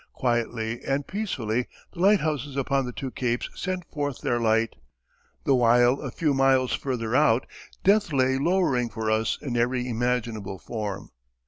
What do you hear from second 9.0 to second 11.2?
us in every imaginable form.